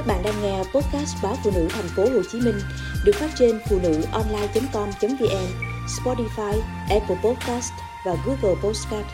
[0.00, 2.54] Các bạn đang nghe podcast báo phụ nữ thành phố Hồ Chí Minh
[3.04, 5.46] được phát trên phụ nữ online.com.vn,
[5.86, 7.72] Spotify, Apple Podcast
[8.06, 9.06] và Google Podcast.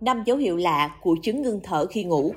[0.00, 2.34] Năm dấu hiệu lạ của chứng ngưng thở khi ngủ.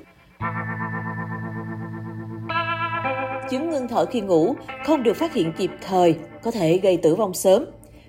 [3.50, 4.54] Chứng ngưng thở khi ngủ
[4.86, 7.64] không được phát hiện kịp thời có thể gây tử vong sớm,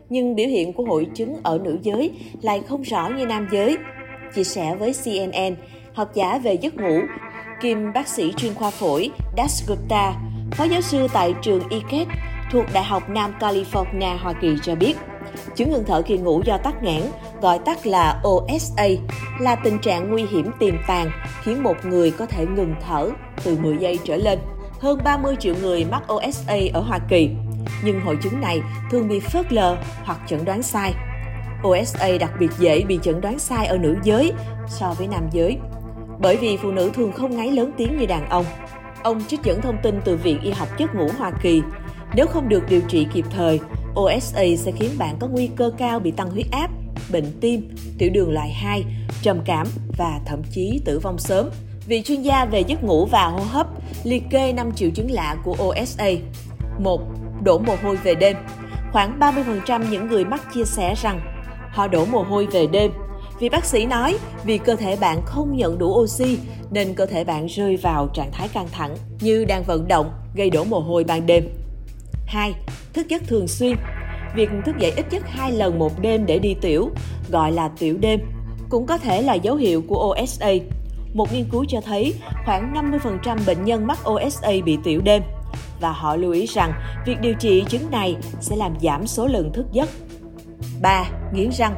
[0.09, 2.11] nhưng biểu hiện của hội chứng ở nữ giới
[2.41, 3.77] lại không rõ như nam giới.
[4.35, 5.55] Chia sẻ với CNN,
[5.93, 7.01] học giả về giấc ngủ
[7.61, 10.13] Kim bác sĩ chuyên khoa phổi Das Gupta,
[10.51, 12.07] phó giáo sư tại trường IKET
[12.51, 14.97] thuộc Đại học Nam California, Hoa Kỳ cho biết,
[15.55, 17.01] chứng ngừng thở khi ngủ do tắc nghẽn,
[17.41, 18.87] gọi tắt là OSA,
[19.39, 21.11] là tình trạng nguy hiểm tiềm tàng
[21.43, 23.09] khiến một người có thể ngừng thở
[23.43, 24.39] từ 10 giây trở lên.
[24.79, 27.29] Hơn 30 triệu người mắc OSA ở Hoa Kỳ,
[27.83, 30.93] nhưng hội chứng này thường bị phớt lờ hoặc chẩn đoán sai.
[31.67, 34.33] OSA đặc biệt dễ bị chẩn đoán sai ở nữ giới
[34.67, 35.57] so với nam giới
[36.19, 38.45] bởi vì phụ nữ thường không ngáy lớn tiếng như đàn ông.
[39.03, 41.61] Ông trích dẫn thông tin từ Viện Y học giấc ngủ Hoa Kỳ.
[42.15, 43.59] Nếu không được điều trị kịp thời,
[43.99, 46.69] OSA sẽ khiến bạn có nguy cơ cao bị tăng huyết áp,
[47.11, 48.83] bệnh tim, tiểu đường loại 2,
[49.21, 51.49] trầm cảm và thậm chí tử vong sớm.
[51.87, 53.67] Vị chuyên gia về giấc ngủ và hô hấp
[54.03, 56.09] liệt kê 5 triệu chứng lạ của OSA.
[56.79, 57.01] 1.
[57.43, 58.37] Đổ mồ hôi về đêm.
[58.91, 61.19] Khoảng 30% những người mắc chia sẻ rằng
[61.71, 62.91] họ đổ mồ hôi về đêm
[63.39, 66.37] vì bác sĩ nói, vì cơ thể bạn không nhận đủ oxy
[66.71, 70.49] nên cơ thể bạn rơi vào trạng thái căng thẳng như đang vận động, gây
[70.49, 71.49] đổ mồ hôi ban đêm.
[72.25, 72.53] 2.
[72.93, 73.75] Thức giấc thường xuyên.
[74.35, 76.89] Việc thức dậy ít nhất 2 lần một đêm để đi tiểu,
[77.29, 78.19] gọi là tiểu đêm,
[78.69, 80.51] cũng có thể là dấu hiệu của OSA.
[81.13, 82.13] Một nghiên cứu cho thấy
[82.45, 85.21] khoảng 50% bệnh nhân mắc OSA bị tiểu đêm
[85.81, 86.73] và họ lưu ý rằng
[87.05, 89.89] việc điều trị chứng này sẽ làm giảm số lần thức giấc.
[90.81, 91.05] 3.
[91.33, 91.75] Nghiến răng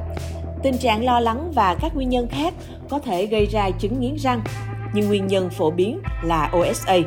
[0.64, 2.54] Tình trạng lo lắng và các nguyên nhân khác
[2.90, 4.42] có thể gây ra chứng nghiến răng,
[4.94, 6.98] nhưng nguyên nhân phổ biến là OSA.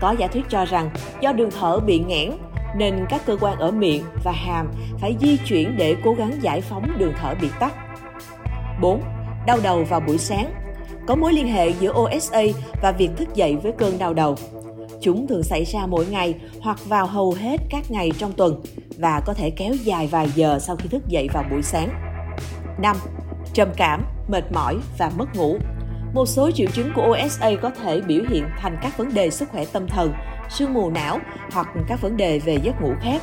[0.00, 2.30] Có giả thuyết cho rằng do đường thở bị nghẽn
[2.76, 6.60] nên các cơ quan ở miệng và hàm phải di chuyển để cố gắng giải
[6.60, 7.74] phóng đường thở bị tắc.
[8.80, 9.02] 4.
[9.46, 10.52] Đau đầu vào buổi sáng
[11.06, 12.42] Có mối liên hệ giữa OSA
[12.82, 14.36] và việc thức dậy với cơn đau đầu.
[15.00, 18.62] Chúng thường xảy ra mỗi ngày hoặc vào hầu hết các ngày trong tuần
[18.98, 22.09] và có thể kéo dài vài giờ sau khi thức dậy vào buổi sáng.
[22.78, 22.96] 5.
[23.54, 25.58] Trầm cảm, mệt mỏi và mất ngủ.
[26.14, 29.48] Một số triệu chứng của OSA có thể biểu hiện thành các vấn đề sức
[29.48, 30.12] khỏe tâm thần,
[30.50, 31.18] sương mù não
[31.52, 33.22] hoặc các vấn đề về giấc ngủ khác.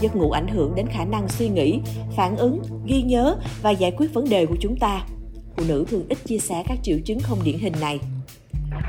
[0.00, 1.80] Giấc ngủ ảnh hưởng đến khả năng suy nghĩ,
[2.16, 5.00] phản ứng, ghi nhớ và giải quyết vấn đề của chúng ta.
[5.56, 8.00] Phụ nữ thường ít chia sẻ các triệu chứng không điển hình này.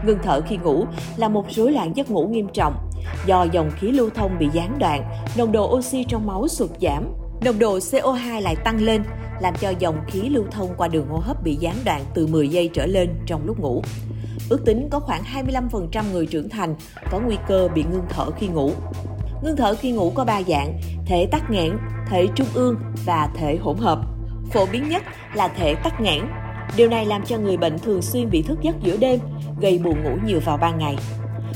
[0.06, 0.86] Ngừng thở khi ngủ
[1.18, 2.90] là một rối loạn giấc ngủ nghiêm trọng
[3.26, 5.04] do dòng khí lưu thông bị gián đoạn,
[5.38, 7.04] nồng độ oxy trong máu sụt giảm,
[7.46, 9.04] nồng độ CO2 lại tăng lên
[9.42, 12.50] làm cho dòng khí lưu thông qua đường hô hấp bị gián đoạn từ 10
[12.50, 13.82] giây trở lên trong lúc ngủ.
[14.50, 15.24] Ước tính có khoảng
[15.72, 16.76] 25% người trưởng thành
[17.12, 18.72] có nguy cơ bị ngưng thở khi ngủ.
[19.44, 21.78] Ngưng thở khi ngủ có 3 dạng, thể tắc nghẽn,
[22.10, 22.76] thể trung ương
[23.06, 24.00] và thể hỗn hợp.
[24.52, 25.04] Phổ biến nhất
[25.34, 26.22] là thể tắc nghẽn.
[26.78, 29.20] Điều này làm cho người bệnh thường xuyên bị thức giấc giữa đêm,
[29.62, 30.96] gây buồn ngủ nhiều vào ban ngày.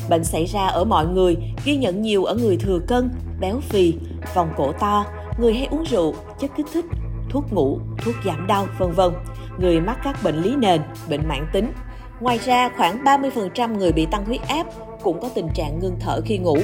[0.10, 3.94] Bệnh xảy ra ở mọi người, ghi nhận nhiều ở người thừa cân, béo phì,
[4.36, 5.06] vòng cổ to,
[5.40, 6.86] người hay uống rượu, chất kích thích,
[7.32, 9.14] thuốc ngủ, thuốc giảm đau, vân vân,
[9.58, 11.72] người mắc các bệnh lý nền, bệnh mãn tính.
[12.20, 14.68] Ngoài ra, khoảng 30% người bị tăng huyết áp
[15.04, 16.58] cũng có tình trạng ngưng thở khi ngủ.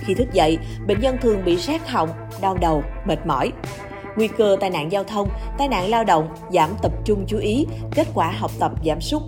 [0.00, 2.08] Khi thức dậy, bệnh nhân thường bị rát họng,
[2.40, 3.52] đau đầu, mệt mỏi.
[4.16, 5.28] Nguy cơ tai nạn giao thông,
[5.58, 9.22] tai nạn lao động, giảm tập trung chú ý, kết quả học tập giảm sút.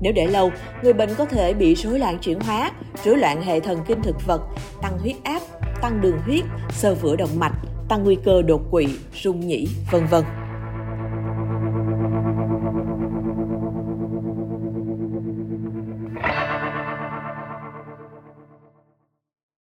[0.00, 0.50] Nếu để lâu,
[0.82, 2.70] người bệnh có thể bị rối loạn chuyển hóa,
[3.04, 4.42] rối loạn hệ thần kinh thực vật,
[4.82, 5.42] tăng huyết áp,
[5.82, 7.52] tăng đường huyết, sơ vữa động mạch,
[7.90, 8.86] tăng nguy cơ đột quỵ,
[9.22, 10.24] rung nhĩ, vân vân.